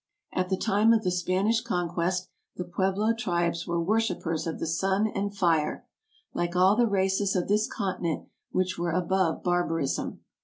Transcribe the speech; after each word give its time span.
At 0.33 0.49
the 0.49 0.57
time 0.57 0.93
of 0.93 1.03
the 1.03 1.11
Spanish 1.11 1.61
conquest 1.61 2.27
the 2.55 2.63
Pueblo 2.63 3.13
tribes 3.13 3.67
were 3.67 3.79
worshipers 3.79 4.47
of 4.47 4.57
the 4.57 4.65
sun 4.65 5.05
and 5.05 5.37
fire, 5.37 5.85
like 6.33 6.55
all 6.55 6.75
the 6.75 6.87
races 6.87 7.35
of 7.35 7.47
this 7.47 7.67
continent 7.71 8.27
which 8.51 8.79
were 8.79 8.93
above 8.93 9.43
barbarism. 9.43 10.21